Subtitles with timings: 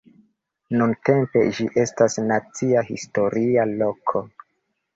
[0.81, 4.27] Nuntempe, ĝi estas nacia historia loko.